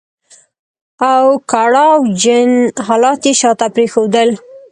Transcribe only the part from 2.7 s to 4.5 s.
حالات يې شاته پرېښودل.